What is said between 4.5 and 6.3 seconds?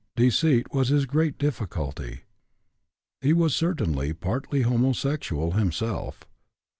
homosexual himself.